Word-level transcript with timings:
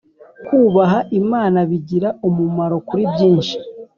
Kubaha 0.47 0.99
imana 1.19 1.59
bigira 1.69 2.09
umumaro 2.27 2.77
kuri 2.87 3.03
byinshi 3.13 3.55